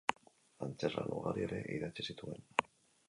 [0.67, 2.45] Antzezlan ugari ere idatzi zituen.